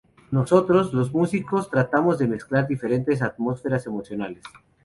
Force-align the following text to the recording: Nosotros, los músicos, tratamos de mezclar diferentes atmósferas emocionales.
Nosotros, 0.31 0.91
los 0.95 1.13
músicos, 1.13 1.69
tratamos 1.69 2.17
de 2.17 2.27
mezclar 2.27 2.67
diferentes 2.67 3.21
atmósferas 3.21 3.85
emocionales. 3.85 4.41